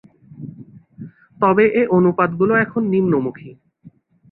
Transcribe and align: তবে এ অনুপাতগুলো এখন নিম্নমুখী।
তবে 1.37 1.63
এ 1.71 1.83
অনুপাতগুলো 1.97 2.53
এখন 2.55 2.81
নিম্নমুখী। 2.85 3.49